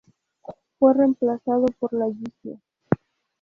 [0.79, 2.57] Fue reemplazado por la yizia.